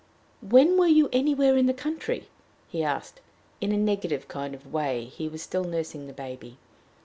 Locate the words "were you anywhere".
0.79-1.55